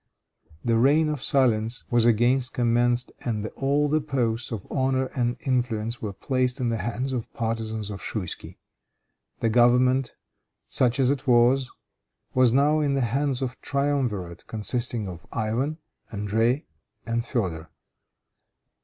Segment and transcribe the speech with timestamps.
[0.65, 6.01] The reign of silence was again commenced, and all the posts of honor and influence
[6.01, 8.57] were placed in the hands of the partisans of Schouisky.
[9.41, 10.15] The government,
[10.67, 11.69] such as it was,
[12.33, 15.77] was now in the hands of a triumvirate consisting of Ivan,
[16.11, 16.65] André
[17.05, 17.69] and Feodor.